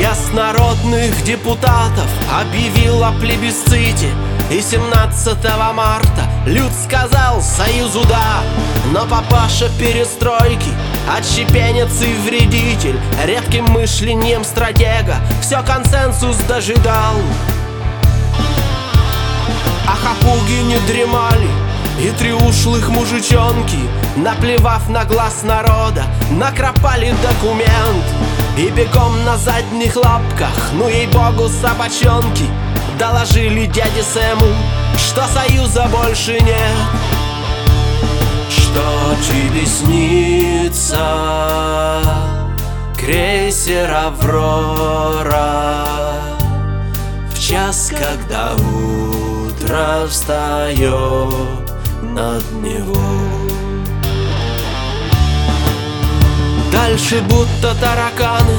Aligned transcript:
Съезд 0.00 0.32
народных 0.32 1.24
депутатов 1.24 2.06
объявил 2.32 3.04
о 3.04 3.12
плебисците 3.12 4.08
И 4.50 4.62
17 4.62 5.36
марта 5.74 6.26
люд 6.46 6.72
сказал 6.72 7.42
союзу 7.42 8.02
да 8.08 8.40
Но 8.92 9.06
папаша 9.06 9.68
перестройки, 9.78 10.70
отщепенец 11.06 12.00
и 12.00 12.14
вредитель 12.26 12.98
Редким 13.26 13.66
мышлением 13.66 14.42
стратега 14.42 15.16
все 15.42 15.62
консенсус 15.62 16.36
дожидал. 16.48 17.16
А 19.86 19.96
хапуги 19.96 20.62
не 20.62 20.78
дремали 20.86 21.59
и 22.02 22.10
три 22.12 22.32
ушлых 22.32 22.88
мужичонки, 22.88 23.78
наплевав 24.16 24.88
на 24.88 25.04
глаз 25.04 25.42
народа, 25.42 26.04
накропали 26.30 27.14
документ. 27.22 28.04
И 28.56 28.68
бегом 28.70 29.24
на 29.24 29.36
задних 29.36 29.96
лапках, 29.96 30.72
ну 30.74 30.88
ей-богу, 30.88 31.48
собачонки 31.48 32.44
Доложили 32.98 33.64
дяде 33.64 34.02
Сэму, 34.02 34.46
что 34.98 35.26
союза 35.28 35.88
больше 35.90 36.32
нет. 36.32 36.76
Что 38.50 39.14
тебе 39.26 39.64
снится, 39.64 40.98
крейсер 42.98 43.90
Аврора 43.90 45.36
В 47.32 47.38
час, 47.38 47.90
когда 47.96 48.52
утро 48.56 50.06
встает 50.06 51.69
над 52.02 52.44
него. 52.62 53.00
Дальше 56.72 57.20
будто 57.22 57.74
тараканы 57.80 58.56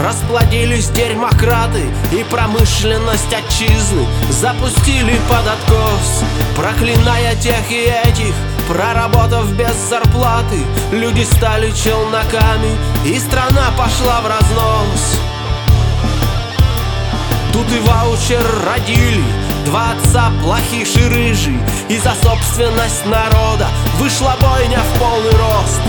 Расплодились 0.00 0.88
дерьмократы 0.90 1.82
И 2.12 2.24
промышленность 2.24 3.32
отчизны 3.32 4.06
Запустили 4.30 5.18
под 5.28 5.46
откос. 5.46 6.22
Проклиная 6.56 7.34
тех 7.36 7.70
и 7.70 7.90
этих 8.06 8.34
Проработав 8.68 9.50
без 9.52 9.74
зарплаты 9.88 10.58
Люди 10.92 11.22
стали 11.22 11.70
челноками 11.72 12.76
И 13.04 13.18
страна 13.18 13.70
пошла 13.76 14.20
в 14.20 14.26
разнос. 14.26 15.18
Тут 17.52 17.66
и 17.72 17.80
ваучер 17.80 18.44
родили 18.66 19.24
Два 19.64 19.92
отца 19.92 20.32
плохих 20.42 20.96
и 20.96 21.04
рыжий. 21.08 21.58
И 21.88 21.98
за 21.98 22.14
собственность 22.22 23.06
народа 23.06 23.68
Вышла 23.98 24.36
бойня 24.40 24.80
в 24.80 24.98
полный 24.98 25.32
рост. 25.32 25.80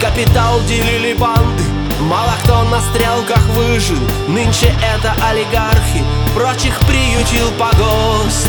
Капитал 0.00 0.60
делили 0.62 1.14
банды 1.14 1.64
Мало 2.00 2.32
кто 2.42 2.62
на 2.64 2.80
стрелках 2.80 3.44
выжил. 3.54 3.98
Нынче 4.28 4.74
это 4.94 5.14
олигархи 5.28 6.02
Прочих 6.34 6.78
приютил 6.80 7.50
погост. 7.58 8.48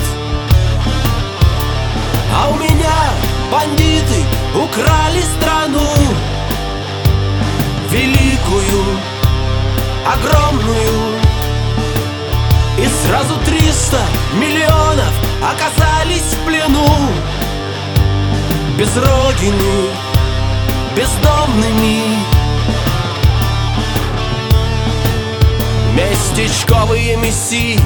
А 2.33 2.49
у 2.49 2.55
меня 2.55 3.11
бандиты 3.51 4.23
украли 4.55 5.21
страну. 5.37 5.81
Великую, 7.89 8.97
огромную 10.07 11.10
И 12.81 12.87
сразу 13.05 13.35
триста 13.45 13.99
миллионов 14.33 15.13
оказались 15.39 16.33
в 16.33 16.45
плену. 16.45 16.87
Без 18.77 18.95
родины, 18.97 19.89
бездомными. 20.95 22.01
Местечковые 25.93 27.17
мессии 27.17 27.79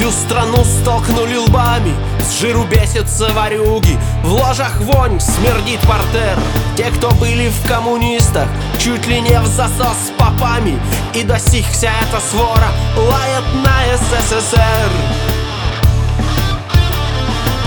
Всю 0.00 0.10
страну 0.12 0.64
столкнули 0.64 1.36
лбами. 1.36 1.94
С 2.22 2.40
жиру 2.40 2.64
бесятся 2.64 3.28
ворюги 3.34 3.98
В 4.24 4.32
ложах 4.32 4.80
вонь 4.80 5.20
смердит 5.20 5.78
портер. 5.80 6.38
Те, 6.74 6.84
кто 6.84 7.10
были 7.10 7.50
в 7.50 7.68
коммунистах 7.68 8.48
Чуть 8.78 9.06
ли 9.06 9.20
не 9.20 9.38
в 9.38 9.46
засос 9.46 9.96
с 10.06 10.10
попами. 10.18 10.80
И 11.12 11.22
до 11.22 11.38
сих 11.38 11.68
вся 11.70 11.92
эта 12.00 12.18
свора 12.30 12.68
Лает 12.96 13.44
на 13.62 13.94
СССР. 13.98 14.90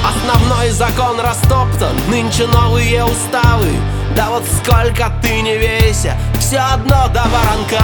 Основной 0.03 0.71
закон 0.71 1.19
растоптан 1.19 1.95
Нынче 2.07 2.47
новые 2.47 3.05
уставы. 3.05 3.69
Да 4.15 4.31
вот 4.31 4.43
сколько 4.57 5.13
ты 5.21 5.39
не 5.41 5.55
веся 5.55 6.17
Все 6.39 6.57
одно 6.57 7.09
до 7.09 7.25
воронка 7.25 7.83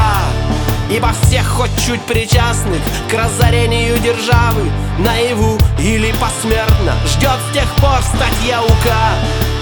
Ибо 0.90 1.12
всех 1.22 1.48
хоть 1.48 1.70
чуть 1.86 2.02
причастных 2.02 2.82
К 3.10 3.14
разорению 3.14 3.98
державы 4.00 4.70
Наяву 4.98 5.58
или 5.80 6.12
посмертно. 6.14 6.94
Ждет 7.06 7.40
с 7.50 7.54
тех 7.54 7.70
пор 7.76 8.02
статья 8.02 8.62
УК 8.64 9.59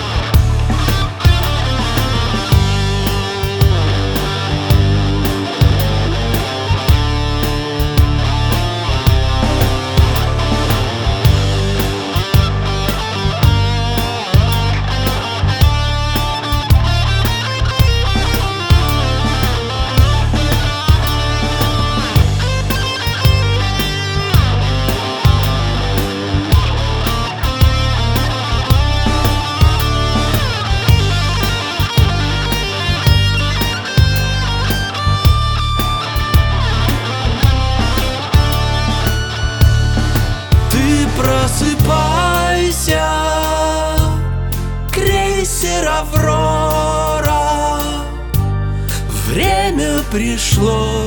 пришло, 50.12 51.06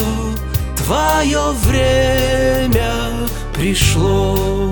твое 0.76 1.52
время 1.64 2.92
пришло. 3.54 4.70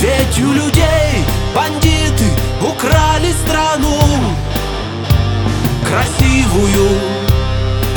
Ведь 0.00 0.38
у 0.44 0.52
людей 0.52 1.24
бандиты 1.54 2.24
украли 2.60 3.32
страну 3.44 3.98
Красивую, 5.88 7.00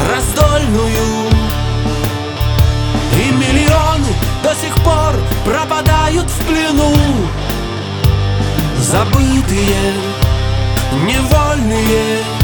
раздольную. 0.09 1.29
И 3.15 3.31
миллионы 3.31 4.07
до 4.43 4.53
сих 4.55 4.75
пор 4.83 5.15
пропадают 5.43 6.29
в 6.29 6.45
плену. 6.45 6.93
Забытые, 8.77 9.93
невольные 11.03 12.38